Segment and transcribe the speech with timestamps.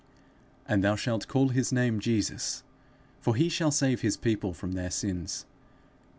[0.67, 2.63] and thou shalt call his name Jesus;
[3.19, 5.45] for he shall save his people from their sins.